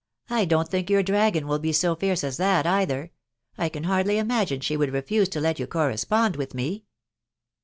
"I 0.31 0.45
don't 0.45 0.67
think 0.67 0.89
your 0.89 1.03
dragon 1.03 1.45
will 1.45 1.59
be 1.59 1.71
so 1.71 1.95
fiercesa 1.95 2.39
tint 2.39 2.65
either.... 2.65 3.11
I 3.55 3.69
can 3.69 3.83
hardly 3.83 4.17
imagine 4.17 4.59
she 4.61 4.75
would 4.75 4.91
refuse 4.91 5.29
to 5.29 5.39
let 5.39 5.59
you 5.59 5.67
correspond 5.67 6.37
with 6.37 6.55
me." 6.55 6.85